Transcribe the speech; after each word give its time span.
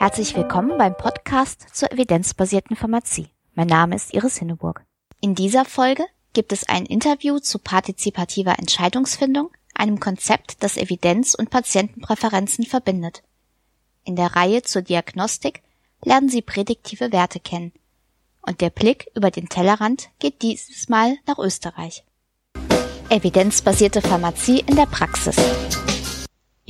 Herzlich 0.00 0.34
willkommen 0.34 0.78
beim 0.78 0.96
Podcast 0.96 1.66
zur 1.74 1.92
evidenzbasierten 1.92 2.74
Pharmazie. 2.74 3.28
Mein 3.54 3.66
Name 3.66 3.96
ist 3.96 4.14
Iris 4.14 4.38
Hinneburg. 4.38 4.82
In 5.20 5.34
dieser 5.34 5.66
Folge 5.66 6.04
gibt 6.32 6.54
es 6.54 6.66
ein 6.66 6.86
Interview 6.86 7.38
zu 7.38 7.58
partizipativer 7.58 8.58
Entscheidungsfindung, 8.58 9.50
einem 9.74 10.00
Konzept, 10.00 10.62
das 10.62 10.78
Evidenz 10.78 11.34
und 11.34 11.50
Patientenpräferenzen 11.50 12.64
verbindet. 12.64 13.22
In 14.02 14.16
der 14.16 14.34
Reihe 14.34 14.62
zur 14.62 14.80
Diagnostik 14.80 15.60
lernen 16.02 16.30
Sie 16.30 16.40
prädiktive 16.40 17.12
Werte 17.12 17.38
kennen. 17.38 17.70
Und 18.40 18.62
der 18.62 18.70
Blick 18.70 19.10
über 19.14 19.30
den 19.30 19.50
Tellerrand 19.50 20.08
geht 20.18 20.40
dieses 20.40 20.88
Mal 20.88 21.18
nach 21.26 21.38
Österreich. 21.38 22.04
Evidenzbasierte 23.10 24.00
Pharmazie 24.00 24.64
in 24.66 24.76
der 24.76 24.86
Praxis. 24.86 25.36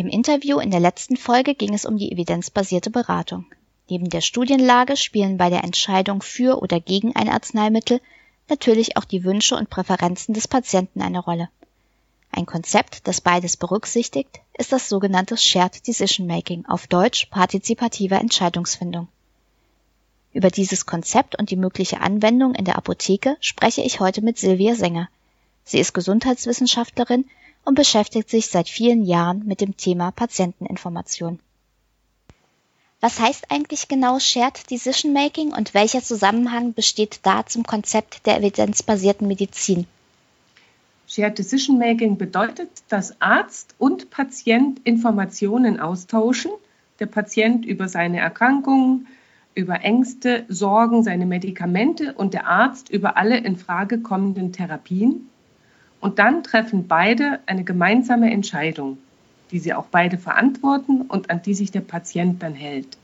Im 0.01 0.09
Interview 0.09 0.61
in 0.61 0.71
der 0.71 0.81
letzten 0.81 1.19
Folge 1.19 1.55
ging 1.55 1.75
es 1.75 1.85
um 1.85 1.99
die 1.99 2.11
evidenzbasierte 2.11 2.89
Beratung. 2.89 3.45
Neben 3.91 4.09
der 4.09 4.23
Studienlage 4.23 4.97
spielen 4.97 5.37
bei 5.37 5.51
der 5.51 5.63
Entscheidung 5.63 6.23
für 6.23 6.63
oder 6.63 6.81
gegen 6.81 7.15
ein 7.17 7.29
Arzneimittel 7.29 8.01
natürlich 8.49 8.97
auch 8.97 9.05
die 9.05 9.25
Wünsche 9.25 9.57
und 9.57 9.69
Präferenzen 9.69 10.33
des 10.33 10.49
Patienten 10.49 11.03
eine 11.03 11.19
Rolle. 11.19 11.51
Ein 12.33 12.47
Konzept, 12.47 13.07
das 13.09 13.21
beides 13.21 13.59
berücksichtigt, 13.59 14.41
ist 14.57 14.73
das 14.73 14.89
sogenannte 14.89 15.37
Shared 15.37 15.87
Decision 15.87 16.27
Making, 16.27 16.65
auf 16.65 16.87
Deutsch 16.87 17.27
partizipative 17.27 18.15
Entscheidungsfindung. 18.15 19.07
Über 20.33 20.49
dieses 20.49 20.87
Konzept 20.87 21.39
und 21.39 21.51
die 21.51 21.57
mögliche 21.57 22.01
Anwendung 22.01 22.55
in 22.55 22.65
der 22.65 22.79
Apotheke 22.79 23.37
spreche 23.41 23.83
ich 23.83 24.01
heute 24.01 24.23
mit 24.23 24.39
Silvia 24.39 24.75
Sänger. 24.77 25.11
Sie 25.65 25.79
ist 25.79 25.93
Gesundheitswissenschaftlerin 25.93 27.27
und 27.65 27.75
beschäftigt 27.75 28.31
sich 28.31 28.49
seit 28.49 28.69
vielen 28.69 29.05
Jahren 29.05 29.47
mit 29.47 29.61
dem 29.61 29.77
Thema 29.77 30.11
Patienteninformation. 30.11 31.39
Was 33.01 33.19
heißt 33.19 33.47
eigentlich 33.51 33.89
genau 33.89 34.19
Shared 34.19 34.71
Decision 34.71 35.15
Making 35.15 35.55
und 35.55 35.73
welcher 35.73 36.03
Zusammenhang 36.03 36.75
besteht 36.75 37.21
da 37.23 37.47
zum 37.47 37.65
Konzept 37.65 38.27
der 38.27 38.39
evidenzbasierten 38.39 39.27
Medizin? 39.27 39.87
Shared 41.07 41.39
Decision 41.39 41.79
Making 41.79 42.19
bedeutet, 42.19 42.69
dass 42.89 43.21
Arzt 43.21 43.75
und 43.79 44.11
Patient 44.11 44.81
Informationen 44.85 45.81
austauschen, 45.81 46.53
der 46.99 47.07
Patient 47.07 47.65
über 47.65 47.89
seine 47.89 48.21
Erkrankungen, 48.21 49.09
über 49.55 49.81
Ängste, 49.81 50.45
Sorgen, 50.49 51.03
seine 51.03 51.25
Medikamente 51.25 52.13
und 52.13 52.35
der 52.35 52.47
Arzt 52.47 52.91
über 52.91 53.17
alle 53.17 53.39
in 53.39 53.57
Frage 53.57 54.01
kommenden 54.01 54.53
Therapien 54.53 55.31
und 56.01 56.19
dann 56.19 56.43
treffen 56.43 56.89
beide 56.89 57.41
eine 57.47 57.65
gemeinsame 57.65 58.31
Entscheidung, 58.31 58.99
die 59.51 59.59
sie 59.59 59.75
auch 59.75 59.87
beide 59.87 60.19
verantworten 60.19 61.03
und 61.03 61.31
an 61.31 61.43
die 61.43 61.55
sich 61.55 61.71
der 61.71 61.81
Patient 61.81 62.43
dann 62.43 62.55
hält. 62.55 62.97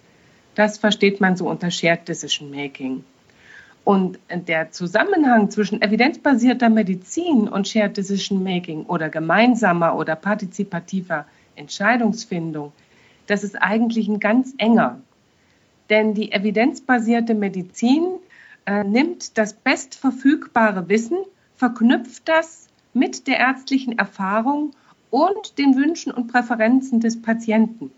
Das 0.55 0.79
versteht 0.79 1.21
man 1.21 1.37
so 1.37 1.49
unter 1.49 1.71
Shared 1.71 2.09
Decision 2.09 2.51
Making. 2.51 3.05
Und 3.85 4.19
der 4.31 4.73
Zusammenhang 4.73 5.51
zwischen 5.51 5.81
evidenzbasierter 5.81 6.71
Medizin 6.71 7.49
und 7.49 7.69
Shared 7.69 7.97
Decision 7.97 8.43
Making 8.43 8.87
oder 8.87 9.11
gemeinsamer 9.11 9.97
oder 9.97 10.17
partizipativer 10.17 11.27
Entscheidungsfindung, 11.55 12.73
das 13.27 13.45
ist 13.45 13.61
eigentlich 13.63 14.09
ein 14.09 14.19
ganz 14.19 14.55
enger. 14.59 15.01
Denn 15.91 16.15
die 16.15 16.33
evidenzbasierte 16.33 17.35
Medizin 17.35 18.07
äh, 18.65 18.83
nimmt 18.83 19.39
das 19.39 19.53
bestverfügbare 19.53 20.89
Wissen, 20.89 21.19
verknüpft 21.55 22.29
das 22.29 22.67
mit 22.97 23.27
der 23.27 23.39
ärztlichen 23.39 23.99
Erfahrung 23.99 24.73
und 25.11 25.59
den 25.59 25.77
Wünschen 25.77 26.11
und 26.11 26.29
Präferenzen 26.29 26.99
des 27.01 27.21
Patienten. 27.21 27.93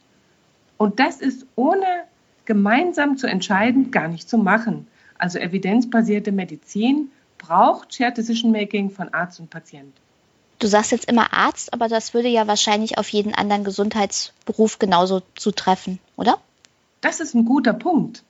Und 0.77 0.99
das 0.99 1.21
ist 1.21 1.47
ohne 1.55 1.87
gemeinsam 2.45 3.17
zu 3.17 3.29
entscheiden 3.29 3.93
gar 3.93 4.09
nicht 4.09 4.29
zu 4.29 4.39
machen. 4.39 4.89
Also 5.17 5.39
evidenzbasierte 5.39 6.33
Medizin 6.33 7.13
braucht 7.39 7.95
Shared 7.95 8.19
Decision 8.19 8.51
Making 8.51 8.91
von 8.91 9.15
Arzt 9.15 9.39
und 9.39 9.51
Patient. 9.51 9.95
Du 10.59 10.67
sagst 10.67 10.91
jetzt 10.91 11.09
immer 11.09 11.33
Arzt, 11.33 11.73
aber 11.73 11.87
das 11.89 12.13
würde 12.13 12.29
ja 12.29 12.49
wahrscheinlich 12.49 12.99
auf 12.99 13.09
jeden 13.11 13.35
anderen 13.35 13.63
Gesundheitsberuf 13.63 14.81
genauso 14.81 15.23
zutreffen, 15.37 16.01
oder? 16.17 16.39
Das 17.01 17.21
ist 17.21 17.35
ein 17.35 17.45
guter 17.45 17.73
Punkt, 17.73 18.25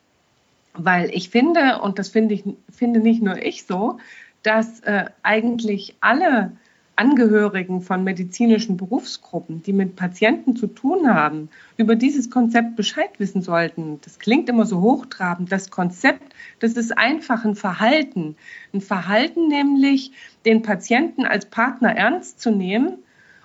weil 0.74 1.08
ich 1.14 1.30
finde, 1.30 1.80
und 1.80 1.98
das 1.98 2.08
finde 2.08 2.34
ich 2.34 2.44
finde 2.70 3.00
nicht 3.00 3.22
nur 3.22 3.40
ich 3.42 3.64
so, 3.64 3.98
dass 4.42 4.80
äh, 4.80 5.06
eigentlich 5.22 5.94
alle 6.00 6.52
Angehörigen 6.98 7.80
von 7.80 8.02
medizinischen 8.02 8.76
Berufsgruppen, 8.76 9.62
die 9.62 9.72
mit 9.72 9.94
Patienten 9.94 10.56
zu 10.56 10.66
tun 10.66 11.14
haben, 11.14 11.48
über 11.76 11.94
dieses 11.94 12.28
Konzept 12.28 12.74
Bescheid 12.74 13.10
wissen 13.18 13.40
sollten. 13.40 14.00
Das 14.02 14.18
klingt 14.18 14.48
immer 14.48 14.66
so 14.66 14.80
hochtrabend. 14.80 15.52
Das 15.52 15.70
Konzept, 15.70 16.34
das 16.58 16.72
ist 16.72 16.98
einfach 16.98 17.44
ein 17.44 17.54
Verhalten. 17.54 18.36
Ein 18.74 18.80
Verhalten 18.80 19.46
nämlich, 19.46 20.10
den 20.44 20.62
Patienten 20.62 21.24
als 21.24 21.46
Partner 21.46 21.94
ernst 21.94 22.40
zu 22.40 22.50
nehmen 22.50 22.98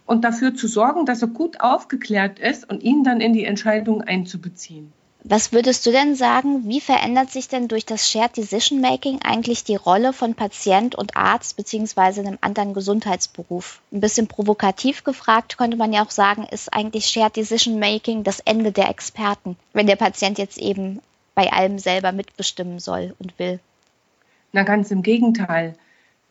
und 0.06 0.24
dafür 0.24 0.56
zu 0.56 0.68
sorgen, 0.68 1.06
dass 1.06 1.22
er 1.22 1.28
gut 1.28 1.62
aufgeklärt 1.62 2.40
ist 2.40 2.68
und 2.68 2.81
ihn 2.81 3.03
dann 3.03 3.22
in 3.22 3.34
die 3.34 3.46
Entscheidung 3.46 4.02
einzubeziehen. 4.02 4.91
Was 5.25 5.53
würdest 5.53 5.85
du 5.85 5.91
denn 5.91 6.16
sagen, 6.16 6.67
wie 6.67 6.81
verändert 6.81 7.31
sich 7.31 7.47
denn 7.47 7.69
durch 7.69 7.85
das 7.85 8.09
Shared 8.09 8.35
Decision 8.35 8.81
Making 8.81 9.22
eigentlich 9.23 9.63
die 9.63 9.78
Rolle 9.78 10.11
von 10.11 10.35
Patient 10.35 10.95
und 10.95 11.16
Arzt 11.16 11.56
beziehungsweise 11.56 12.19
einem 12.19 12.38
anderen 12.41 12.73
Gesundheitsberuf? 12.73 13.81
Ein 13.94 14.01
bisschen 14.01 14.28
provokativ 14.28 15.06
gefragt 15.06 15.57
könnte 15.57 15.78
man 15.78 15.94
ja 15.94 16.03
auch 16.03 16.11
sagen, 16.11 16.45
ist 16.51 16.73
eigentlich 16.73 17.06
Shared 17.06 17.38
Decision 17.38 17.79
Making 17.79 18.25
das 18.25 18.41
Ende 18.41 18.73
der 18.73 18.89
Experten, 18.89 19.56
wenn 19.72 19.88
der 19.88 19.95
Patient 19.95 20.38
jetzt 20.38 20.57
eben 20.57 21.00
bei 21.35 21.53
allem 21.53 21.79
selber 21.79 22.11
mitbestimmen 22.11 22.79
soll 22.79 23.16
und 23.17 23.40
will? 23.40 23.61
Na 24.51 24.63
ganz 24.63 24.91
im 24.91 25.03
Gegenteil. 25.03 25.75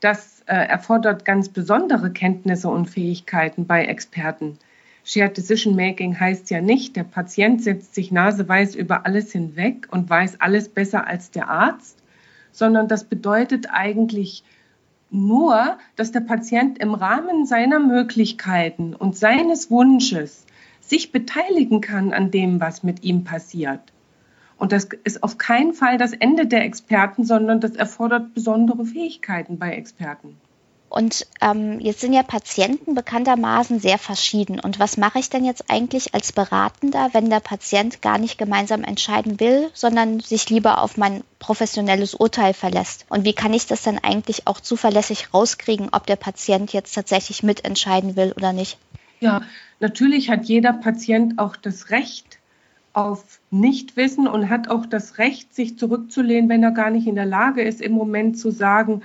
Das 0.01 0.43
äh, 0.47 0.55
erfordert 0.55 1.25
ganz 1.25 1.49
besondere 1.49 2.11
Kenntnisse 2.11 2.69
und 2.69 2.91
Fähigkeiten 2.91 3.67
bei 3.67 3.87
Experten. 3.87 4.59
Shared 5.05 5.37
Decision 5.37 5.75
Making 5.75 6.19
heißt 6.19 6.51
ja 6.51 6.61
nicht, 6.61 6.97
der 6.97 7.05
Patient 7.05 7.63
setzt 7.63 7.95
sich 7.95 8.13
naseweiß 8.13 8.75
über 8.77 9.05
alles 9.05 9.33
hinweg 9.33 9.89
und 9.91 10.09
weiß 10.09 10.41
alles 10.41 10.69
besser 10.69 11.07
als 11.07 11.31
der 11.31 11.49
Arzt, 11.49 11.99
sondern 12.53 12.87
das 12.87 13.05
bedeutet 13.05 13.67
eigentlich 13.71 14.45
nur, 15.11 15.79
dass 15.97 16.13
der 16.13 16.21
Patient 16.21 16.79
im 16.79 16.95
Rahmen 16.95 17.47
seiner 17.47 17.81
Möglichkeiten 17.81 18.95
und 18.95 19.17
seines 19.17 19.71
Wunsches 19.71 20.47
sich 20.81 21.13
beteiligen 21.13 21.81
kann 21.81 22.13
an 22.13 22.31
dem, 22.31 22.61
was 22.61 22.83
mit 22.83 23.03
ihm 23.05 23.25
passiert. 23.25 23.81
Und 24.57 24.73
das 24.73 24.89
ist 25.05 25.23
auf 25.23 25.39
keinen 25.39 25.73
Fall 25.73 25.99
das 25.99 26.13
Ende 26.13 26.47
der 26.47 26.65
Experten, 26.65 27.25
sondern 27.25 27.61
das 27.61 27.73
erfordert 27.73 28.35
besondere 28.35 28.85
Fähigkeiten 28.85 29.59
bei 29.59 29.73
Experten. 29.75 30.37
Und 30.93 31.27
ähm, 31.41 31.81
jetzt 31.81 32.03
sind 32.03 32.13
ja 32.13 32.23
Patienten 32.23 32.95
bekanntermaßen 32.95 33.81
sehr 33.81 33.97
verschieden. 33.97 34.61
Und 34.61 34.79
was 34.79 34.99
mache 34.99 35.21
ich 35.21 35.31
denn 35.31 35.43
jetzt 35.43 35.71
eigentlich 35.71 36.13
als 36.13 36.33
Beratender, 36.33 37.09
wenn 37.15 37.31
der 37.31 37.41
Patient 37.41 38.03
gar 38.03 38.19
nicht 38.19 38.37
gemeinsam 38.37 38.85
entscheiden 38.85 39.41
will, 39.41 39.71
sondern 39.73 40.21
sich 40.21 40.51
lieber 40.51 40.83
auf 40.83 40.99
mein 40.99 41.25
professionelles 41.39 42.15
Urteil 42.15 42.53
verlässt? 42.53 43.07
Und 43.09 43.25
wie 43.25 43.33
kann 43.33 43.55
ich 43.55 43.67
das 43.67 43.83
dann 43.83 43.99
eigentlich 43.99 44.47
auch 44.47 44.61
zuverlässig 44.61 45.33
rauskriegen, 45.33 45.89
ob 45.93 46.07
der 46.07 46.17
Patient 46.17 46.75
jetzt 46.75 46.95
tatsächlich 46.95 47.43
mitentscheiden 47.43 48.15
will 48.15 48.35
oder 48.37 48.53
nicht? 48.53 48.77
Ja, 49.21 49.41
natürlich 49.81 50.29
hat 50.29 50.45
jeder 50.45 50.75
Patient 50.75 51.39
auch 51.39 51.57
das 51.57 51.89
Recht 51.89 52.39
auf 52.93 53.41
Nichtwissen 53.51 54.29
und 54.29 54.51
hat 54.51 54.69
auch 54.69 54.85
das 54.85 55.17
Recht, 55.17 55.55
sich 55.55 55.79
zurückzulehnen, 55.79 56.51
wenn 56.51 56.63
er 56.63 56.73
gar 56.73 56.91
nicht 56.91 57.07
in 57.07 57.15
der 57.15 57.25
Lage 57.25 57.63
ist, 57.63 57.81
im 57.81 57.93
Moment 57.93 58.39
zu 58.39 58.51
sagen, 58.51 59.01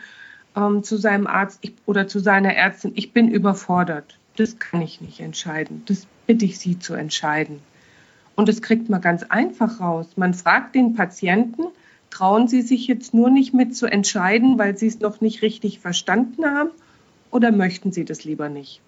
ähm, 0.58 0.84
zu 0.84 0.98
seinem 0.98 1.28
Arzt 1.28 1.60
ich, 1.62 1.74
oder 1.86 2.08
zu 2.08 2.20
seiner 2.20 2.54
Ärztin, 2.54 2.92
ich 2.96 3.14
bin 3.14 3.30
überfordert. 3.30 4.18
Das 4.36 4.60
kann 4.60 4.82
ich 4.82 5.00
nicht 5.02 5.20
entscheiden. 5.20 5.84
Das 5.86 6.08
bitte 6.26 6.46
ich 6.46 6.60
Sie 6.60 6.80
zu 6.80 6.94
entscheiden. 6.94 7.60
Und 8.36 8.50
das 8.50 8.62
kriegt 8.62 8.90
man 8.90 9.02
ganz 9.02 9.24
einfach 9.24 9.80
raus. 9.80 10.08
Man 10.16 10.34
fragt 10.34 10.76
den 10.76 10.94
Patienten, 10.94 11.64
trauen 12.10 12.48
Sie 12.48 12.62
sich 12.62 12.88
jetzt 12.88 13.14
nur 13.14 13.30
nicht 13.30 13.54
mit 13.54 13.76
zu 13.76 13.86
entscheiden, 13.88 14.58
weil 14.58 14.78
Sie 14.78 14.88
es 14.88 15.00
noch 15.00 15.22
nicht 15.22 15.42
richtig 15.42 15.80
verstanden 15.80 16.46
haben 16.46 16.70
oder 17.32 17.52
möchten 17.52 17.92
Sie 17.92 18.06
das 18.06 18.24
lieber 18.24 18.50
nicht? 18.50 18.82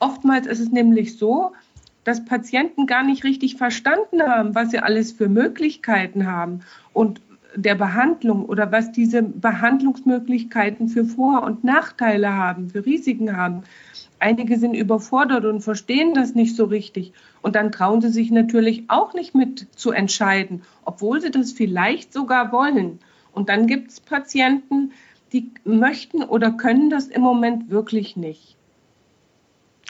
Oftmals 0.00 0.46
ist 0.46 0.60
es 0.60 0.70
nämlich 0.70 1.18
so, 1.18 1.52
dass 2.04 2.24
Patienten 2.24 2.86
gar 2.86 3.04
nicht 3.04 3.24
richtig 3.24 3.56
verstanden 3.56 4.22
haben, 4.22 4.54
was 4.54 4.70
sie 4.70 4.78
alles 4.78 5.12
für 5.12 5.28
Möglichkeiten 5.28 6.26
haben 6.26 6.60
und 6.92 7.20
der 7.54 7.74
Behandlung 7.74 8.44
oder 8.44 8.70
was 8.72 8.92
diese 8.92 9.22
Behandlungsmöglichkeiten 9.22 10.88
für 10.88 11.04
Vor- 11.04 11.42
und 11.42 11.64
Nachteile 11.64 12.34
haben, 12.34 12.70
für 12.70 12.84
Risiken 12.84 13.36
haben. 13.36 13.62
Einige 14.18 14.58
sind 14.58 14.74
überfordert 14.74 15.44
und 15.44 15.60
verstehen 15.60 16.12
das 16.14 16.34
nicht 16.34 16.56
so 16.56 16.64
richtig. 16.64 17.12
Und 17.40 17.56
dann 17.56 17.72
trauen 17.72 18.00
sie 18.00 18.10
sich 18.10 18.30
natürlich 18.30 18.84
auch 18.88 19.14
nicht 19.14 19.34
mit 19.34 19.68
zu 19.76 19.92
entscheiden, 19.92 20.62
obwohl 20.84 21.20
sie 21.20 21.30
das 21.30 21.52
vielleicht 21.52 22.12
sogar 22.12 22.52
wollen. 22.52 22.98
Und 23.32 23.48
dann 23.48 23.66
gibt 23.66 23.92
es 23.92 24.00
Patienten, 24.00 24.92
die 25.32 25.50
möchten 25.64 26.22
oder 26.22 26.50
können 26.52 26.90
das 26.90 27.06
im 27.06 27.22
Moment 27.22 27.70
wirklich 27.70 28.16
nicht. 28.16 28.56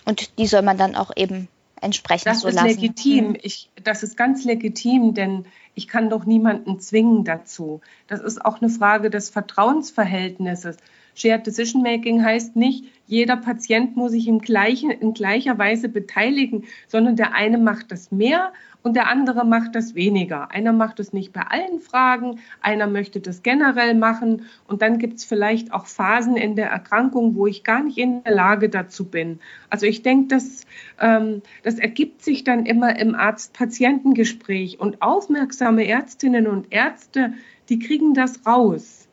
Und 0.05 0.39
die 0.39 0.47
soll 0.47 0.63
man 0.63 0.79
dann 0.79 0.95
auch 0.95 1.11
eben 1.17 1.49
entsprechend 1.83 2.27
das 2.27 2.41
so 2.41 2.49
ist 2.49 2.55
lassen. 2.55 2.69
legitim. 2.69 3.29
Mhm. 3.31 3.37
Ich, 3.43 3.71
das 3.83 4.03
ist 4.03 4.17
ganz 4.17 4.45
legitim, 4.45 5.15
denn 5.15 5.47
ich 5.75 5.89
kann 5.89 6.11
doch 6.11 6.25
niemanden 6.25 6.81
zwingen 6.81 7.25
dazu. 7.25 7.81
Das 8.07 8.21
ist 8.21 8.45
auch 8.45 8.61
eine 8.61 8.71
Frage 8.71 9.11
des 9.11 9.31
Vertrauensverhältnisses. 9.31 10.77
Shared 11.19 11.45
Decision 11.49 11.83
Making 11.83 12.23
heißt 12.23 12.55
nicht, 12.55 12.85
jeder 13.09 13.37
Patient 13.37 13.97
muss 13.97 14.13
sich 14.13 14.29
in, 14.29 14.39
gleichen, 14.39 14.93
in 14.93 15.15
gleicher 15.15 15.59
Weise 15.59 15.89
beteiligen, 15.89 16.65
sondern 16.87 17.17
der 17.17 17.35
eine 17.35 17.59
macht 17.59 17.91
das 17.91 18.13
mehr 18.13 18.53
und 18.85 18.95
der 18.95 19.09
andere 19.09 19.45
macht 19.45 19.75
das 19.75 19.97
weniger. 19.97 20.53
Einer 20.53 20.73
macht 20.73 21.01
es 21.01 21.13
nicht 21.13 21.33
bei 21.33 21.41
allen 21.41 21.81
Fragen, 21.81 22.39
einer 22.61 22.87
möchte 22.87 23.19
das 23.19 23.43
generell 23.43 23.97
machen 23.97 24.43
und 24.69 24.81
dann 24.81 25.01
gibt 25.01 25.15
es 25.15 25.25
vielleicht 25.25 25.73
auch 25.73 25.87
Phasen 25.87 26.37
in 26.37 26.55
der 26.55 26.71
Erkrankung, 26.71 27.35
wo 27.35 27.49
ich 27.49 27.65
gar 27.65 27.83
nicht 27.83 27.99
in 27.99 28.23
der 28.23 28.35
Lage 28.37 28.69
dazu 28.69 29.05
bin. 29.05 29.41
Also 29.71 29.87
ich 29.87 30.03
denke, 30.03 30.29
das, 30.29 30.67
ähm, 31.01 31.43
das 31.65 31.81
ergibt 31.81 32.23
sich 32.23 32.45
dann 32.45 32.65
immer 32.65 32.97
im 32.97 33.17
Arzt-Patientengespräch 33.17 34.79
und 34.79 35.03
aufmerksame 35.03 35.85
Ärztinnen 35.85 36.47
und 36.47 36.73
Ärzte, 36.73 37.33
die 37.69 37.81
kriegen 37.81 38.15
das 38.15 38.47
raus 38.47 39.08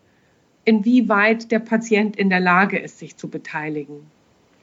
inwieweit 0.66 1.52
der 1.52 1.60
Patient 1.60 2.16
in 2.16 2.30
der 2.30 2.40
Lage 2.40 2.78
ist, 2.78 3.00
sich 3.00 3.16
zu 3.16 3.30
beteiligen. 3.30 4.10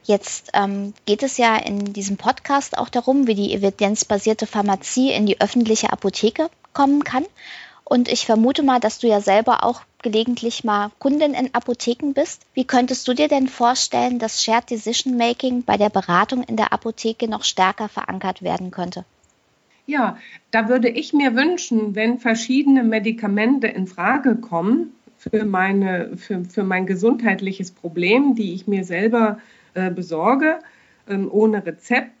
Jetzt 0.03 0.51
ähm, 0.53 0.93
geht 1.05 1.23
es 1.23 1.37
ja 1.37 1.55
in 1.55 1.93
diesem 1.93 2.17
Podcast 2.17 2.77
auch 2.77 2.89
darum, 2.89 3.25
wie 3.25 3.35
die 3.35 3.53
evidenzbasierte 3.53 4.45
Pharmazie 4.45 5.11
in 5.11 5.25
die 5.25 5.39
öffentliche 5.39 5.93
Apotheke 5.93 6.49
kommen 6.73 7.05
kann. 7.05 7.25
Und 7.85 8.09
ich 8.09 8.25
vermute 8.25 8.63
mal, 8.63 8.79
dass 8.79 8.99
du 8.99 9.07
ja 9.07 9.21
selber 9.21 9.63
auch 9.63 9.81
gelegentlich 10.01 10.63
mal 10.65 10.91
Kundin 10.99 11.33
in 11.33 11.53
Apotheken 11.53 12.13
bist. 12.13 12.41
Wie 12.53 12.65
könntest 12.65 13.07
du 13.07 13.13
dir 13.13 13.29
denn 13.29 13.47
vorstellen, 13.47 14.19
dass 14.19 14.43
Shared 14.43 14.69
Decision 14.69 15.15
Making 15.15 15.63
bei 15.63 15.77
der 15.77 15.89
Beratung 15.89 16.43
in 16.43 16.57
der 16.57 16.73
Apotheke 16.73 17.29
noch 17.29 17.43
stärker 17.45 17.87
verankert 17.87 18.41
werden 18.41 18.71
könnte? 18.71 19.05
Ja, 19.85 20.17
da 20.51 20.69
würde 20.69 20.89
ich 20.89 21.13
mir 21.13 21.35
wünschen, 21.35 21.95
wenn 21.95 22.19
verschiedene 22.19 22.83
Medikamente 22.83 23.67
in 23.67 23.87
Frage 23.87 24.35
kommen, 24.35 24.93
für, 25.29 25.45
meine, 25.45 26.17
für, 26.17 26.43
für 26.43 26.63
mein 26.63 26.85
gesundheitliches 26.85 27.71
Problem, 27.71 28.35
die 28.35 28.53
ich 28.53 28.67
mir 28.67 28.83
selber 28.83 29.39
äh, 29.73 29.89
besorge, 29.89 30.59
ähm, 31.07 31.29
ohne 31.31 31.65
Rezept, 31.65 32.11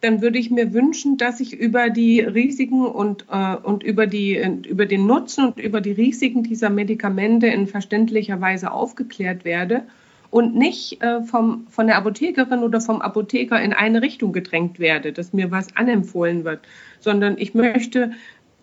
dann 0.00 0.20
würde 0.20 0.38
ich 0.38 0.50
mir 0.50 0.72
wünschen, 0.72 1.16
dass 1.16 1.40
ich 1.40 1.54
über 1.54 1.90
die 1.90 2.20
Risiken 2.20 2.86
und, 2.86 3.26
äh, 3.30 3.56
und 3.56 3.82
über, 3.82 4.06
die, 4.06 4.36
über 4.68 4.86
den 4.86 5.06
Nutzen 5.06 5.46
und 5.46 5.58
über 5.58 5.80
die 5.80 5.92
Risiken 5.92 6.42
dieser 6.42 6.70
Medikamente 6.70 7.46
in 7.46 7.66
verständlicher 7.66 8.40
Weise 8.40 8.70
aufgeklärt 8.70 9.44
werde 9.44 9.82
und 10.30 10.54
nicht 10.54 11.02
äh, 11.02 11.22
vom, 11.22 11.66
von 11.70 11.86
der 11.86 11.96
Apothekerin 11.96 12.60
oder 12.60 12.80
vom 12.80 13.00
Apotheker 13.00 13.60
in 13.60 13.72
eine 13.72 14.02
Richtung 14.02 14.32
gedrängt 14.32 14.78
werde, 14.78 15.12
dass 15.12 15.32
mir 15.32 15.50
was 15.50 15.74
anempfohlen 15.76 16.44
wird, 16.44 16.60
sondern 17.00 17.38
ich 17.38 17.54
möchte 17.54 18.12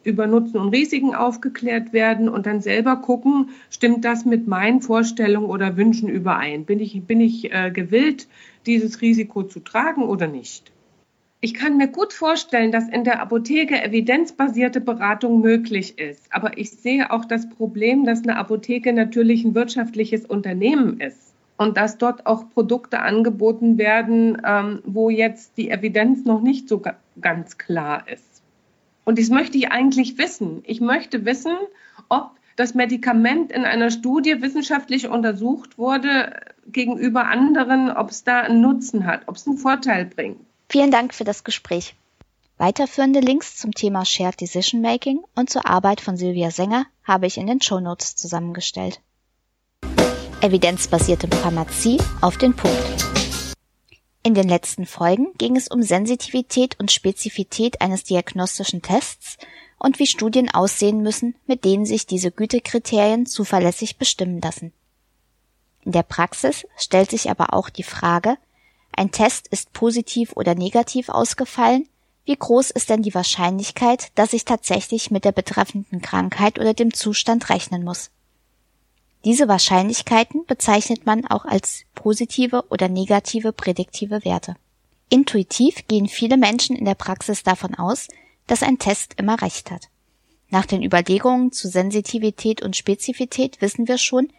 über 0.04 0.28
Nutzen 0.28 0.58
und 0.58 0.70
Risiken 0.70 1.16
aufgeklärt 1.16 1.94
werden 1.94 2.30
und 2.30 2.46
dann 2.46 2.62
selber 2.62 2.98
gucken, 2.98 3.50
stimmt 3.70 4.06
das 4.06 4.26
mit 4.26 4.48
meinen 4.48 4.82
Vorstellungen 4.82 5.50
oder 5.50 5.78
Wünschen 5.78 6.10
überein? 6.10 6.66
Bin 6.66 6.80
ich, 6.80 7.02
bin 7.04 7.22
ich 7.22 7.54
äh, 7.54 7.72
gewillt, 7.72 8.28
dieses 8.66 9.02
Risiko 9.02 9.44
zu 9.44 9.60
tragen 9.60 10.04
oder 10.04 10.28
nicht? 10.28 10.72
Ich 11.42 11.54
kann 11.54 11.76
mir 11.76 11.90
gut 11.90 12.14
vorstellen, 12.14 12.72
dass 12.72 12.88
in 12.88 13.04
der 13.04 13.22
Apotheke 13.22 13.84
evidenzbasierte 13.84 14.80
Beratung 14.80 15.42
möglich 15.42 16.00
ist. 16.00 16.26
Aber 16.30 16.58
ich 16.58 16.72
sehe 16.72 17.12
auch 17.12 17.26
das 17.26 17.50
Problem, 17.50 18.06
dass 18.06 18.24
eine 18.24 18.38
Apotheke 18.38 18.94
natürlich 18.94 19.44
ein 19.44 19.54
wirtschaftliches 19.54 20.26
Unternehmen 20.26 21.02
ist 21.02 21.34
und 21.58 21.76
dass 21.76 21.98
dort 21.98 22.26
auch 22.26 22.50
Produkte 22.50 23.00
angeboten 23.00 23.78
werden, 23.78 24.42
ähm, 24.46 24.80
wo 24.86 25.10
jetzt 25.10 25.58
die 25.58 25.70
Evidenz 25.70 26.24
noch 26.24 26.42
nicht 26.42 26.70
so 26.70 26.82
ganz 27.20 27.58
klar 27.58 28.08
ist. 28.08 28.33
Und 29.06 29.20
das 29.20 29.30
möchte 29.30 29.58
ich 29.58 29.72
eigentlich 29.72 30.18
wissen. 30.18 30.64
Ich 30.66 30.82
möchte 30.82 31.26
wissen, 31.26 31.56
ob 32.10 32.32
das 32.56 32.74
Medikament 32.74 33.52
in 33.52 33.66
einer 33.66 33.90
Studie 33.90 34.42
wissenschaftlich 34.42 35.08
untersucht 35.08 35.78
wurde 35.78 36.40
gegenüber 36.68 37.26
anderen, 37.26 37.92
ob 37.92 38.12
es 38.12 38.24
da 38.24 38.42
einen 38.42 38.62
Nutzen 38.62 39.06
hat, 39.06 39.24
ob 39.28 39.36
es 39.36 39.48
einen 39.48 39.58
Vorteil 39.58 40.06
bringt. 40.06 40.40
Vielen 40.70 40.92
Dank 40.92 41.14
für 41.14 41.24
das 41.24 41.44
Gespräch. 41.44 41.96
Weiterführende 42.58 43.20
Links 43.20 43.58
zum 43.58 43.74
Thema 43.74 44.06
Shared 44.06 44.40
Decision 44.40 44.82
Making 44.82 45.22
und 45.36 45.50
zur 45.50 45.68
Arbeit 45.68 46.02
von 46.02 46.16
Silvia 46.16 46.52
Sänger 46.52 46.86
habe 47.04 47.26
ich 47.26 47.38
in 47.38 47.48
den 47.48 47.62
Show 47.62 47.80
Notes 47.80 48.16
zusammengestellt. 48.16 49.02
Evidenzbasierte 50.42 51.28
Pharmazie 51.36 51.98
auf 52.22 52.38
den 52.38 52.54
Punkt. 52.56 53.13
In 54.26 54.36
den 54.36 54.48
letzten 54.48 54.86
Folgen 54.86 55.34
ging 55.38 55.58
es 55.58 55.68
um 55.68 55.84
Sensitivität 55.84 56.80
und 56.80 56.94
Spezifität 56.94 57.82
eines 57.82 58.06
diagnostischen 58.06 58.82
Tests 58.82 59.38
und 59.78 60.00
wie 60.00 60.08
Studien 60.08 60.50
aussehen 60.50 61.02
müssen, 61.04 61.36
mit 61.46 61.66
denen 61.66 61.86
sich 61.86 62.08
diese 62.08 62.32
Gütekriterien 62.32 63.26
zuverlässig 63.26 63.98
bestimmen 63.98 64.40
lassen. 64.40 64.72
In 65.82 65.92
der 65.92 66.04
Praxis 66.04 66.66
stellt 66.78 67.12
sich 67.12 67.30
aber 67.30 67.54
auch 67.54 67.70
die 67.70 67.84
Frage, 67.84 68.38
ein 68.96 69.12
Test 69.12 69.50
ist 69.50 69.74
positiv 69.74 70.32
oder 70.38 70.56
negativ 70.56 71.10
ausgefallen, 71.10 71.90
wie 72.24 72.38
groß 72.38 72.72
ist 72.72 72.90
denn 72.90 73.02
die 73.02 73.14
Wahrscheinlichkeit, 73.14 74.12
dass 74.16 74.32
ich 74.32 74.46
tatsächlich 74.46 75.12
mit 75.12 75.26
der 75.26 75.34
betreffenden 75.34 76.02
Krankheit 76.02 76.58
oder 76.60 76.74
dem 76.74 76.94
Zustand 76.94 77.50
rechnen 77.50 77.84
muss? 77.84 78.12
Diese 79.26 79.48
Wahrscheinlichkeiten 79.48 80.46
bezeichnet 80.46 81.06
man 81.06 81.26
auch 81.26 81.46
als 81.46 81.84
positive 81.96 82.66
oder 82.70 82.90
negative 82.90 83.54
prädiktive 83.54 84.26
Werte. 84.26 84.56
Intuitiv 85.10 85.88
gehen 85.88 86.08
viele 86.08 86.38
Menschen 86.38 86.76
in 86.76 86.86
der 86.86 86.96
Praxis 86.96 87.44
davon 87.44 87.76
aus, 87.76 88.08
dass 88.48 88.64
ein 88.64 88.80
Test 88.80 89.14
immer 89.18 89.42
recht 89.42 89.72
hat. 89.72 89.88
Nach 90.50 90.66
den 90.66 90.84
Überlegungen 90.84 91.52
zu 91.52 91.70
Sensitivität 91.70 92.62
und 92.62 92.76
Spezifität 92.76 93.62
wissen 93.62 93.88
wir 93.88 93.98
schon, 93.98 94.30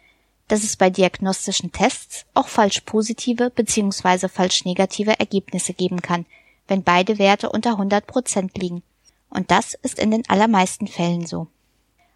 dass 0.47 0.63
es 0.63 0.77
bei 0.77 0.89
diagnostischen 0.89 1.71
Tests 1.71 2.25
auch 2.35 2.47
falsch 2.47 2.81
positive 2.81 3.49
bzw. 3.49 4.27
falsch 4.27 4.65
negative 4.65 5.19
Ergebnisse 5.19 5.73
geben 5.73 6.01
kann, 6.01 6.25
wenn 6.67 6.83
beide 6.83 7.17
Werte 7.17 7.49
unter 7.49 7.71
100 7.71 8.05
Prozent 8.05 8.57
liegen. 8.57 8.83
Und 9.29 9.49
das 9.49 9.73
ist 9.73 9.97
in 9.97 10.11
den 10.11 10.29
allermeisten 10.29 10.87
Fällen 10.87 11.25
so. 11.25 11.47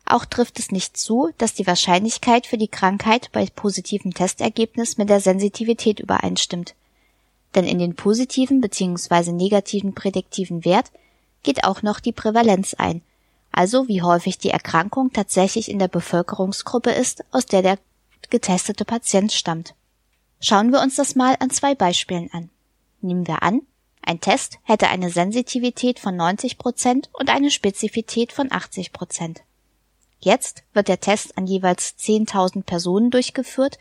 Auch 0.10 0.26
trifft 0.26 0.58
es 0.58 0.72
nicht 0.72 0.98
zu, 0.98 1.30
dass 1.38 1.54
die 1.54 1.68
Wahrscheinlichkeit 1.68 2.48
für 2.48 2.58
die 2.58 2.68
Krankheit 2.68 3.32
bei 3.32 3.46
positivem 3.46 4.12
Testergebnis 4.12 4.98
mit 4.98 5.08
der 5.08 5.22
Sensitivität 5.22 6.00
übereinstimmt. 6.00 6.74
Denn 7.54 7.66
in 7.66 7.78
den 7.78 7.96
positiven 7.96 8.60
bzw. 8.60 9.32
negativen 9.32 9.94
prädiktiven 9.94 10.66
Wert 10.66 10.92
geht 11.44 11.64
auch 11.64 11.84
noch 11.84 12.00
die 12.00 12.12
Prävalenz 12.12 12.74
ein, 12.74 13.04
also 13.52 13.88
wie 13.88 14.02
häufig 14.02 14.40
die 14.40 14.50
Erkrankung 14.50 15.14
tatsächlich 15.14 15.70
in 15.70 15.78
der 15.78 15.88
Bevölkerungsgruppe 15.88 16.90
ist, 16.90 17.24
aus 17.32 17.46
der 17.46 17.62
der 17.62 17.78
getestete 18.32 18.86
Patient 18.86 19.32
stammt. 19.32 19.76
Schauen 20.42 20.72
wir 20.72 20.82
uns 20.82 20.96
das 20.96 21.16
mal 21.16 21.36
an 21.40 21.52
zwei 21.52 21.76
Beispielen 21.76 22.32
an. 22.34 22.50
Nehmen 23.02 23.28
wir 23.28 23.44
an, 23.44 23.62
ein 24.02 24.20
Test 24.22 24.58
hätte 24.64 24.88
eine 24.88 25.12
Sensitivität 25.12 26.00
von 26.00 26.16
90 26.16 26.58
Prozent 26.58 27.10
und 27.14 27.30
eine 27.30 27.52
Spezifität 27.52 28.32
von 28.32 28.52
80 28.52 28.92
Prozent. 28.92 29.42
Jetzt 30.20 30.64
wird 30.74 30.88
der 30.88 31.00
Test 31.00 31.38
an 31.38 31.48
jeweils 31.48 31.96
10.000 31.98 32.64
Personen 32.64 33.10
durchgeführt, 33.10 33.80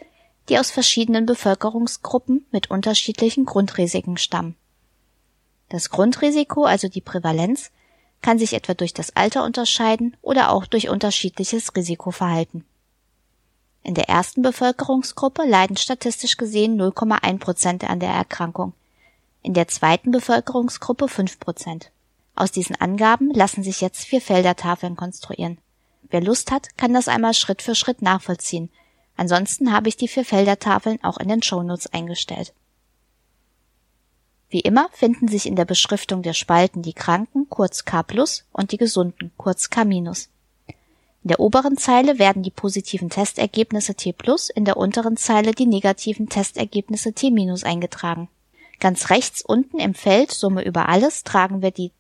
die 0.48 0.58
aus 0.58 0.70
verschiedenen 0.70 1.26
Bevölkerungsgruppen 1.26 2.46
mit 2.50 2.70
unterschiedlichen 2.70 3.44
Grundrisiken 3.44 4.16
stammen. 4.16 4.56
Das 5.68 5.90
Grundrisiko, 5.90 6.64
also 6.64 6.88
die 6.88 7.00
Prävalenz, 7.00 7.70
kann 8.22 8.38
sich 8.38 8.54
etwa 8.54 8.74
durch 8.74 8.94
das 8.94 9.14
Alter 9.14 9.44
unterscheiden 9.44 10.16
oder 10.22 10.50
auch 10.50 10.66
durch 10.66 10.88
unterschiedliches 10.88 11.74
Risikoverhalten. 11.76 12.64
In 13.82 13.94
der 13.94 14.08
ersten 14.08 14.42
Bevölkerungsgruppe 14.42 15.44
leiden 15.44 15.76
statistisch 15.76 16.36
gesehen 16.36 16.80
0,1 16.80 17.38
Prozent 17.38 17.88
an 17.88 18.00
der 18.00 18.10
Erkrankung, 18.10 18.72
in 19.42 19.54
der 19.54 19.68
zweiten 19.68 20.10
Bevölkerungsgruppe 20.10 21.08
5 21.08 21.38
Prozent. 21.38 21.90
Aus 22.34 22.50
diesen 22.50 22.76
Angaben 22.76 23.30
lassen 23.30 23.62
sich 23.62 23.80
jetzt 23.80 24.04
vier 24.04 24.20
Feldertafeln 24.20 24.96
konstruieren. 24.96 25.58
Wer 26.10 26.22
Lust 26.22 26.50
hat, 26.50 26.76
kann 26.76 26.94
das 26.94 27.08
einmal 27.08 27.34
Schritt 27.34 27.62
für 27.62 27.74
Schritt 27.74 28.02
nachvollziehen. 28.02 28.70
Ansonsten 29.16 29.72
habe 29.72 29.88
ich 29.88 29.96
die 29.96 30.08
vier 30.08 30.24
Feldertafeln 30.24 31.02
auch 31.02 31.18
in 31.18 31.28
den 31.28 31.42
Shownotes 31.42 31.92
eingestellt. 31.92 32.52
Wie 34.50 34.60
immer 34.60 34.88
finden 34.92 35.28
sich 35.28 35.44
in 35.44 35.56
der 35.56 35.66
Beschriftung 35.66 36.22
der 36.22 36.32
Spalten 36.32 36.82
die 36.82 36.94
Kranken, 36.94 37.48
kurz 37.50 37.84
K+, 37.84 38.02
und 38.52 38.72
die 38.72 38.78
Gesunden, 38.78 39.32
kurz 39.36 39.68
K-. 39.68 39.82
In 39.82 40.14
der 41.24 41.40
oberen 41.40 41.76
Zeile 41.76 42.18
werden 42.18 42.42
die 42.42 42.50
positiven 42.50 43.10
Testergebnisse 43.10 43.94
T+, 43.94 44.14
in 44.54 44.64
der 44.64 44.78
unteren 44.78 45.18
Zeile 45.18 45.52
die 45.52 45.66
negativen 45.66 46.30
Testergebnisse 46.30 47.12
T- 47.12 47.30
eingetragen. 47.64 48.28
Ganz 48.80 49.10
rechts 49.10 49.42
unten 49.42 49.80
im 49.80 49.94
Feld 49.94 50.30
Summe 50.30 50.64
über 50.64 50.88
alles 50.88 51.24
tragen 51.24 51.60
wir 51.60 51.72
die 51.72 51.90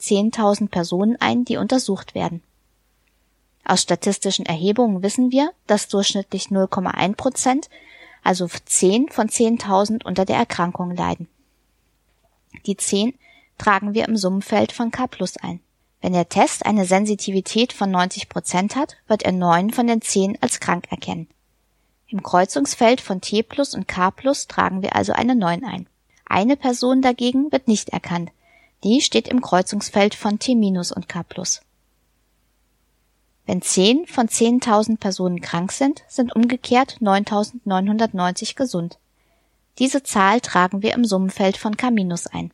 10.000 0.00 0.70
Personen 0.70 1.20
ein, 1.20 1.44
die 1.44 1.58
untersucht 1.58 2.16
werden. 2.16 2.42
Aus 3.64 3.82
statistischen 3.82 4.46
Erhebungen 4.46 5.02
wissen 5.02 5.30
wir, 5.30 5.52
dass 5.66 5.88
durchschnittlich 5.88 6.46
0,1 6.46 7.14
Prozent, 7.14 7.70
also 8.24 8.48
10 8.48 9.08
von 9.08 9.28
10.000 9.28 10.04
unter 10.04 10.24
der 10.24 10.36
Erkrankung 10.36 10.94
leiden. 10.94 11.28
Die 12.66 12.76
10 12.76 13.14
tragen 13.58 13.94
wir 13.94 14.08
im 14.08 14.16
Summenfeld 14.16 14.72
von 14.72 14.90
K 14.90 15.06
plus 15.06 15.36
ein. 15.36 15.60
Wenn 16.00 16.12
der 16.12 16.28
Test 16.28 16.66
eine 16.66 16.84
Sensitivität 16.84 17.72
von 17.72 17.90
90 17.90 18.28
Prozent 18.28 18.74
hat, 18.74 18.96
wird 19.06 19.22
er 19.22 19.30
neun 19.30 19.70
von 19.70 19.86
den 19.86 20.02
zehn 20.02 20.36
als 20.40 20.58
krank 20.58 20.90
erkennen. 20.90 21.28
Im 22.08 22.24
Kreuzungsfeld 22.24 23.00
von 23.00 23.20
T 23.20 23.44
plus 23.44 23.74
und 23.74 23.86
K 23.86 24.10
plus 24.10 24.48
tragen 24.48 24.82
wir 24.82 24.96
also 24.96 25.12
eine 25.12 25.36
9 25.36 25.64
ein. 25.64 25.86
Eine 26.26 26.56
Person 26.56 27.02
dagegen 27.02 27.52
wird 27.52 27.68
nicht 27.68 27.90
erkannt. 27.90 28.30
Die 28.82 29.00
steht 29.00 29.28
im 29.28 29.40
Kreuzungsfeld 29.40 30.16
von 30.16 30.40
T 30.40 30.56
minus 30.56 30.90
und 30.90 31.08
K 31.08 31.22
plus. 31.22 31.62
Wenn 33.52 33.60
10 33.60 34.06
von 34.06 34.28
10.000 34.28 34.96
Personen 34.96 35.42
krank 35.42 35.72
sind, 35.72 36.04
sind 36.08 36.34
umgekehrt 36.34 36.96
9.990 37.02 38.56
gesund. 38.56 38.96
Diese 39.78 40.02
Zahl 40.02 40.40
tragen 40.40 40.80
wir 40.80 40.94
im 40.94 41.04
Summenfeld 41.04 41.58
von 41.58 41.76
K- 41.76 41.88
ein. 41.88 42.50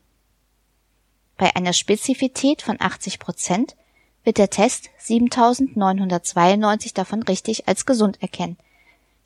Bei 1.37 1.55
einer 1.55 1.73
Spezifität 1.73 2.63
von 2.63 2.81
80 2.81 3.21
Prozent 3.21 3.77
wird 4.25 4.39
der 4.39 4.51
Test 4.51 4.91
7.992 5.01 6.95
davon 6.95 7.23
richtig 7.23 7.69
als 7.69 7.87
gesund 7.87 8.21
erkennen. 8.21 8.57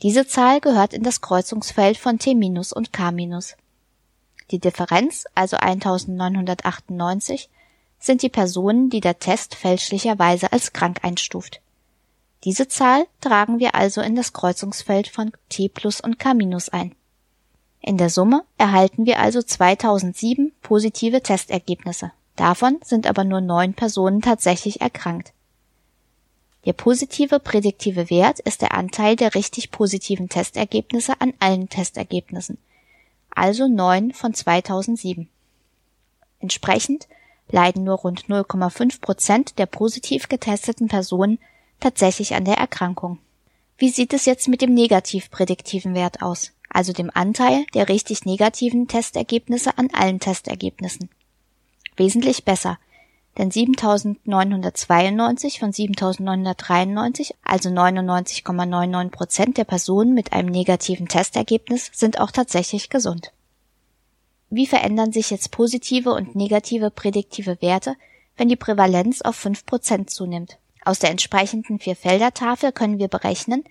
Diese 0.02 0.26
Zahl 0.26 0.61
gehört 0.61 0.93
in 0.93 1.02
das 1.02 1.23
Kreuzungsfeld 1.23 1.97
von 1.97 2.19
T- 2.19 2.35
und 2.35 2.93
K-. 2.93 3.12
Die 4.50 4.59
Differenz, 4.59 5.25
also 5.35 5.57
1998, 5.57 7.49
sind 8.02 8.23
die 8.23 8.28
Personen, 8.28 8.90
die 8.90 9.00
der 9.00 9.21
Test 9.21 9.54
fälschlicherweise 9.54 10.52
als 10.52 10.73
krank 10.73 10.99
einstuft. 11.02 11.61
Diese 12.44 12.66
Zahl 12.66 13.06
tragen 13.21 13.61
wir 13.61 13.76
also 13.76 14.00
in 14.00 14.16
das 14.16 14.32
Kreuzungsfeld 14.32 15.06
von 15.06 15.30
T 15.49 15.68
plus 15.68 16.00
und 16.00 16.18
K 16.18 16.35
minus 16.35 16.68
ein. 16.68 16.97
In 17.80 17.97
der 17.97 18.11
Summe 18.11 18.44
erhalten 18.59 19.06
wir 19.06 19.21
also 19.21 19.40
2007 19.40 20.52
positive 20.62 21.23
Testergebnisse. 21.23 22.11
Davon 22.35 22.80
sind 22.82 23.06
aber 23.06 23.23
nur 23.23 23.40
neun 23.40 23.75
Personen 23.75 24.21
tatsächlich 24.21 24.80
erkrankt. 24.80 25.32
Der 26.64 26.73
positive 26.73 27.38
prädiktive 27.38 28.11
Wert 28.11 28.40
ist 28.40 28.62
der 28.62 28.75
Anteil 28.75 29.14
der 29.14 29.35
richtig 29.35 29.71
positiven 29.71 30.28
Testergebnisse 30.28 31.21
an 31.21 31.35
allen 31.38 31.68
Testergebnissen, 31.68 32.59
also 33.30 33.68
neun 33.68 34.12
von 34.12 34.35
2007. 34.35 35.28
Entsprechend 36.38 37.09
leiden 37.52 37.85
nur 37.85 37.99
rund 37.99 38.26
0,5 38.26 39.00
Prozent 39.00 39.59
der 39.59 39.66
positiv 39.66 40.28
getesteten 40.28 40.88
Personen 40.88 41.38
tatsächlich 41.78 42.35
an 42.35 42.44
der 42.44 42.56
Erkrankung. 42.56 43.18
Wie 43.78 43.90
sieht 43.90 44.12
es 44.12 44.25
jetzt 44.25 44.49
mit 44.49 44.62
dem 44.62 44.75
negativ 44.75 45.30
prädiktiven 45.30 45.94
Wert 45.94 46.23
aus, 46.23 46.52
also 46.68 46.92
dem 46.92 47.11
Anteil 47.12 47.64
der 47.75 47.88
richtig 47.88 48.25
negativen 48.25 48.88
Testergebnisse 48.88 49.78
an 49.78 49.88
allen 49.92 50.21
Testergebnissen? 50.21 51.11
Wesentlich 51.97 52.44
besser, 52.44 52.78
denn 53.38 53.50
7992 53.50 55.59
von 55.59 55.73
7993, 55.73 57.35
also 57.42 57.71
99,99 57.71 59.11
Prozent 59.11 59.56
der 59.56 59.64
Personen 59.64 60.14
mit 60.14 60.32
einem 60.32 60.50
negativen 60.50 61.09
Testergebnis 61.09 61.90
sind 61.94 62.21
auch 62.21 62.30
tatsächlich 62.30 62.90
gesund. 62.90 63.32
Wie 64.54 64.66
verändern 64.66 65.12
sich 65.12 65.30
jetzt 65.30 65.50
positive 65.50 66.12
und 66.12 66.37
negative 66.37 66.90
prädiktive 66.90 67.62
Werte, 67.62 67.97
wenn 68.37 68.50
die 68.50 68.56
Prävalenz 68.56 69.23
auf 69.23 69.42
5% 69.42 70.09
zunimmt? 70.09 70.59
Aus 70.85 70.99
der 70.99 71.09
entsprechenden 71.09 71.78
Vierfelder-Tafel 71.78 72.71
können 72.71 72.99
wir 72.99 73.09
berechnen, 73.09 73.64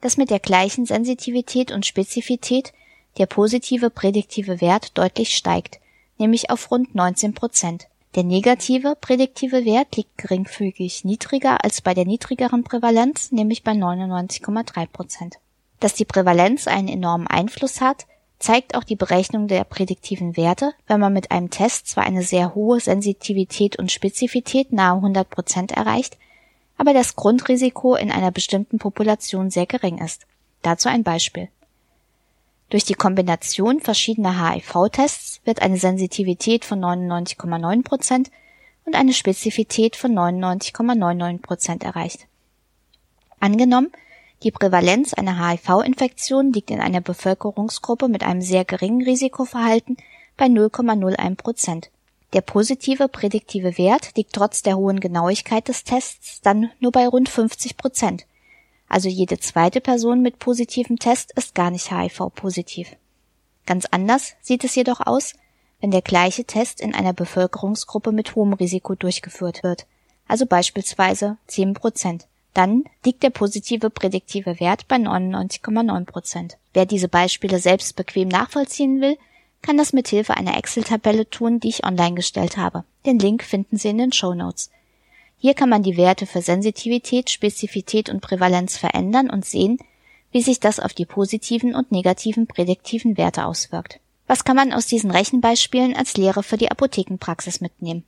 dass 0.00 0.16
mit 0.16 0.30
der 0.30 0.38
gleichen 0.38 0.86
Sensitivität 0.86 1.70
und 1.70 1.84
Spezifität 1.84 2.72
der 3.18 3.26
positive 3.26 3.90
prädiktive 3.90 4.62
Wert 4.62 4.96
deutlich 4.96 5.36
steigt, 5.36 5.80
nämlich 6.16 6.48
auf 6.48 6.70
rund 6.70 6.94
19% 6.94 7.82
Der 8.14 8.24
negative 8.24 8.96
prädiktive 8.98 9.66
Wert 9.66 9.96
liegt 9.96 10.16
geringfügig 10.16 11.04
niedriger 11.04 11.62
als 11.62 11.82
bei 11.82 11.92
der 11.92 12.06
niedrigeren 12.06 12.64
Prävalenz, 12.64 13.32
nämlich 13.32 13.64
bei 13.64 13.72
99,3% 13.72 15.34
Dass 15.80 15.92
die 15.92 16.06
Prävalenz 16.06 16.68
einen 16.68 16.88
enormen 16.88 17.26
Einfluss 17.26 17.82
hat, 17.82 18.06
zeigt 18.42 18.74
auch 18.74 18.84
die 18.84 18.96
Berechnung 18.96 19.48
der 19.48 19.64
prädiktiven 19.64 20.36
Werte, 20.36 20.72
wenn 20.86 21.00
man 21.00 21.12
mit 21.12 21.30
einem 21.30 21.50
Test 21.50 21.86
zwar 21.86 22.04
eine 22.04 22.22
sehr 22.22 22.54
hohe 22.54 22.80
Sensitivität 22.80 23.78
und 23.78 23.92
Spezifität 23.92 24.72
nahe 24.72 24.96
100 24.96 25.30
Prozent 25.30 25.72
erreicht, 25.72 26.18
aber 26.76 26.92
das 26.92 27.14
Grundrisiko 27.14 27.94
in 27.94 28.10
einer 28.10 28.32
bestimmten 28.32 28.78
Population 28.78 29.50
sehr 29.50 29.66
gering 29.66 29.98
ist. 29.98 30.26
Dazu 30.62 30.88
ein 30.88 31.04
Beispiel. 31.04 31.48
Durch 32.70 32.84
die 32.84 32.94
Kombination 32.94 33.80
verschiedener 33.80 34.50
HIV-Tests 34.50 35.42
wird 35.44 35.62
eine 35.62 35.76
Sensitivität 35.76 36.64
von 36.64 36.80
99,9 36.80 37.82
Prozent 37.84 38.30
und 38.84 38.96
eine 38.96 39.12
Spezifität 39.12 39.94
von 39.94 40.12
99,99 40.12 41.42
Prozent 41.42 41.84
erreicht. 41.84 42.26
Angenommen, 43.38 43.92
die 44.42 44.50
Prävalenz 44.50 45.14
einer 45.14 45.48
HIV-Infektion 45.48 46.52
liegt 46.52 46.70
in 46.70 46.80
einer 46.80 47.00
Bevölkerungsgruppe 47.00 48.08
mit 48.08 48.24
einem 48.24 48.42
sehr 48.42 48.64
geringen 48.64 49.02
Risikoverhalten 49.02 49.96
bei 50.36 50.46
0,01 50.46 51.36
Prozent. 51.36 51.90
Der 52.32 52.40
positive 52.40 53.08
prädiktive 53.08 53.78
Wert 53.78 54.16
liegt 54.16 54.32
trotz 54.32 54.62
der 54.62 54.76
hohen 54.76 55.00
Genauigkeit 55.00 55.68
des 55.68 55.84
Tests 55.84 56.40
dann 56.40 56.70
nur 56.80 56.90
bei 56.90 57.06
rund 57.06 57.28
50 57.28 57.76
Prozent. 57.76 58.26
Also 58.88 59.08
jede 59.08 59.38
zweite 59.38 59.80
Person 59.80 60.22
mit 60.22 60.38
positivem 60.38 60.98
Test 60.98 61.32
ist 61.36 61.54
gar 61.54 61.70
nicht 61.70 61.92
HIV-positiv. 61.92 62.96
Ganz 63.64 63.86
anders 63.90 64.34
sieht 64.40 64.64
es 64.64 64.74
jedoch 64.74 65.00
aus, 65.00 65.34
wenn 65.80 65.90
der 65.90 66.02
gleiche 66.02 66.44
Test 66.44 66.80
in 66.80 66.94
einer 66.94 67.12
Bevölkerungsgruppe 67.12 68.12
mit 68.12 68.34
hohem 68.34 68.54
Risiko 68.54 68.94
durchgeführt 68.94 69.62
wird, 69.62 69.86
also 70.26 70.46
beispielsweise 70.46 71.36
10 71.46 71.74
Prozent 71.74 72.26
dann 72.54 72.84
liegt 73.04 73.22
der 73.22 73.30
positive 73.30 73.90
prädiktive 73.90 74.60
Wert 74.60 74.88
bei 74.88 74.96
99,9 74.96 76.04
Prozent. 76.04 76.58
Wer 76.72 76.86
diese 76.86 77.08
Beispiele 77.08 77.58
selbst 77.58 77.96
bequem 77.96 78.28
nachvollziehen 78.28 79.00
will, 79.00 79.16
kann 79.62 79.76
das 79.76 79.92
mit 79.92 80.08
Hilfe 80.08 80.36
einer 80.36 80.56
Excel-Tabelle 80.56 81.30
tun, 81.30 81.60
die 81.60 81.68
ich 81.68 81.84
online 81.84 82.14
gestellt 82.14 82.56
habe. 82.56 82.84
Den 83.06 83.18
Link 83.18 83.42
finden 83.44 83.76
Sie 83.76 83.88
in 83.88 83.98
den 83.98 84.12
Show 84.12 84.34
Notes. 84.34 84.70
Hier 85.38 85.54
kann 85.54 85.68
man 85.68 85.82
die 85.82 85.96
Werte 85.96 86.26
für 86.26 86.42
Sensitivität, 86.42 87.30
Spezifität 87.30 88.08
und 88.08 88.20
Prävalenz 88.20 88.76
verändern 88.76 89.30
und 89.30 89.44
sehen, 89.44 89.78
wie 90.30 90.42
sich 90.42 90.60
das 90.60 90.80
auf 90.80 90.94
die 90.94 91.06
positiven 91.06 91.74
und 91.74 91.92
negativen 91.92 92.46
prädiktiven 92.46 93.16
Werte 93.16 93.44
auswirkt. 93.44 94.00
Was 94.26 94.44
kann 94.44 94.56
man 94.56 94.72
aus 94.72 94.86
diesen 94.86 95.10
Rechenbeispielen 95.10 95.96
als 95.96 96.16
Lehre 96.16 96.42
für 96.42 96.56
die 96.56 96.70
Apothekenpraxis 96.70 97.60
mitnehmen? 97.60 98.04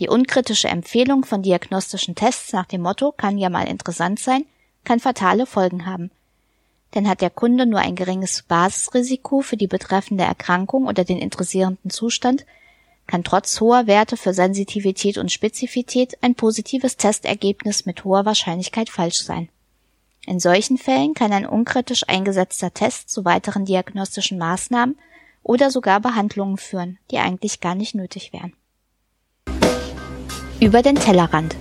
Die 0.00 0.08
unkritische 0.08 0.68
Empfehlung 0.68 1.26
von 1.26 1.42
diagnostischen 1.42 2.14
Tests 2.14 2.54
nach 2.54 2.64
dem 2.64 2.80
Motto 2.80 3.12
kann 3.12 3.36
ja 3.36 3.50
mal 3.50 3.68
interessant 3.68 4.18
sein, 4.18 4.46
kann 4.82 4.98
fatale 4.98 5.44
Folgen 5.44 5.84
haben. 5.84 6.10
Denn 6.94 7.06
hat 7.06 7.20
der 7.20 7.28
Kunde 7.28 7.66
nur 7.66 7.80
ein 7.80 7.96
geringes 7.96 8.42
Basisrisiko 8.44 9.42
für 9.42 9.58
die 9.58 9.66
betreffende 9.66 10.24
Erkrankung 10.24 10.86
oder 10.86 11.04
den 11.04 11.18
interessierenden 11.18 11.90
Zustand, 11.90 12.46
kann 13.06 13.24
trotz 13.24 13.60
hoher 13.60 13.86
Werte 13.86 14.16
für 14.16 14.32
Sensitivität 14.32 15.18
und 15.18 15.30
Spezifität 15.30 16.16
ein 16.22 16.34
positives 16.34 16.96
Testergebnis 16.96 17.84
mit 17.84 18.02
hoher 18.04 18.24
Wahrscheinlichkeit 18.24 18.88
falsch 18.88 19.18
sein. 19.18 19.50
In 20.26 20.40
solchen 20.40 20.78
Fällen 20.78 21.12
kann 21.12 21.32
ein 21.32 21.46
unkritisch 21.46 22.08
eingesetzter 22.08 22.72
Test 22.72 23.10
zu 23.10 23.26
weiteren 23.26 23.66
diagnostischen 23.66 24.38
Maßnahmen 24.38 24.96
oder 25.42 25.70
sogar 25.70 26.00
Behandlungen 26.00 26.56
führen, 26.56 26.98
die 27.10 27.18
eigentlich 27.18 27.60
gar 27.60 27.74
nicht 27.74 27.94
nötig 27.94 28.32
wären. 28.32 28.54
Über 30.60 30.82
den 30.82 30.96
Tellerrand. 30.96 31.56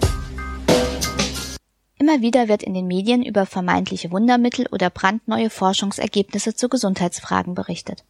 Immer 1.97 2.19
wieder 2.19 2.49
wird 2.49 2.63
in 2.63 2.73
den 2.73 2.85
Medien 2.85 3.23
über 3.23 3.45
vermeintliche 3.45 4.11
Wundermittel 4.11 4.67
oder 4.73 4.89
brandneue 4.89 5.49
Forschungsergebnisse 5.49 6.53
zu 6.53 6.67
Gesundheitsfragen 6.67 7.55
berichtet. 7.55 8.03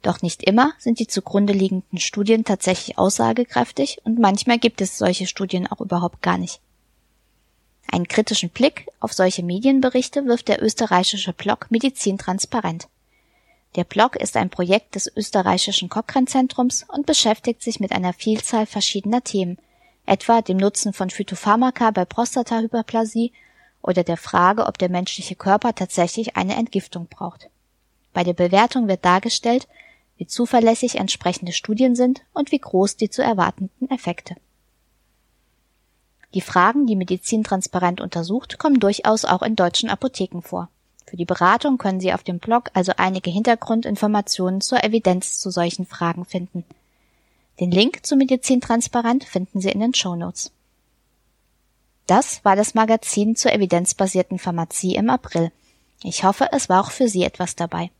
Doch 0.00 0.22
nicht 0.22 0.42
immer 0.42 0.72
sind 0.78 1.00
die 1.00 1.06
zugrunde 1.06 1.52
liegenden 1.52 1.98
Studien 1.98 2.44
tatsächlich 2.44 2.96
aussagekräftig 2.96 4.00
und 4.04 4.18
manchmal 4.18 4.58
gibt 4.58 4.80
es 4.80 4.96
solche 4.96 5.26
Studien 5.26 5.66
auch 5.66 5.82
überhaupt 5.82 6.22
gar 6.22 6.38
nicht. 6.38 6.60
Einen 7.90 8.08
kritischen 8.08 8.48
Blick 8.48 8.86
auf 9.00 9.12
solche 9.12 9.42
Medienberichte 9.42 10.24
wirft 10.24 10.48
der 10.48 10.62
österreichische 10.62 11.34
Blog 11.34 11.66
Medizin 11.68 12.16
transparent. 12.16 12.88
Der 13.76 13.84
Blog 13.84 14.16
ist 14.16 14.38
ein 14.38 14.48
Projekt 14.48 14.94
des 14.94 15.14
österreichischen 15.14 15.90
Cochrane 15.90 16.24
Zentrums 16.26 16.86
und 16.88 17.04
beschäftigt 17.04 17.62
sich 17.62 17.80
mit 17.80 17.92
einer 17.92 18.14
Vielzahl 18.14 18.64
verschiedener 18.64 19.22
Themen– 19.22 19.58
etwa 20.06 20.42
dem 20.42 20.56
Nutzen 20.56 20.92
von 20.92 21.10
Phytopharmaka 21.10 21.90
bei 21.90 22.04
Prostatahyperplasie 22.04 23.32
oder 23.82 24.04
der 24.04 24.16
Frage, 24.16 24.66
ob 24.66 24.78
der 24.78 24.88
menschliche 24.88 25.34
Körper 25.34 25.74
tatsächlich 25.74 26.36
eine 26.36 26.56
Entgiftung 26.56 27.06
braucht. 27.06 27.48
Bei 28.12 28.24
der 28.24 28.34
Bewertung 28.34 28.88
wird 28.88 29.04
dargestellt, 29.04 29.68
wie 30.16 30.26
zuverlässig 30.26 30.96
entsprechende 30.96 31.52
Studien 31.52 31.96
sind 31.96 32.22
und 32.32 32.52
wie 32.52 32.58
groß 32.58 32.96
die 32.96 33.10
zu 33.10 33.22
erwartenden 33.22 33.90
Effekte. 33.90 34.36
Die 36.34 36.40
Fragen, 36.40 36.86
die 36.86 36.96
Medizin 36.96 37.44
transparent 37.44 38.00
untersucht, 38.00 38.58
kommen 38.58 38.80
durchaus 38.80 39.24
auch 39.24 39.42
in 39.42 39.56
deutschen 39.56 39.90
Apotheken 39.90 40.40
vor. 40.40 40.68
Für 41.06 41.16
die 41.16 41.26
Beratung 41.26 41.76
können 41.76 42.00
Sie 42.00 42.14
auf 42.14 42.22
dem 42.22 42.38
Blog 42.38 42.70
also 42.72 42.92
einige 42.96 43.30
Hintergrundinformationen 43.30 44.62
zur 44.62 44.82
Evidenz 44.82 45.40
zu 45.40 45.50
solchen 45.50 45.84
Fragen 45.84 46.24
finden. 46.24 46.64
Den 47.62 47.70
Link 47.70 48.04
zu 48.04 48.16
Medizin 48.16 48.60
Transparent 48.60 49.22
finden 49.22 49.60
Sie 49.60 49.70
in 49.70 49.78
den 49.78 49.94
Show 49.94 50.16
Notes. 50.16 50.50
Das 52.08 52.44
war 52.44 52.56
das 52.56 52.74
Magazin 52.74 53.36
zur 53.36 53.52
evidenzbasierten 53.52 54.40
Pharmazie 54.40 54.96
im 54.96 55.08
April. 55.08 55.52
Ich 56.02 56.24
hoffe, 56.24 56.48
es 56.50 56.68
war 56.68 56.80
auch 56.80 56.90
für 56.90 57.06
Sie 57.06 57.22
etwas 57.22 57.54
dabei. 57.54 57.92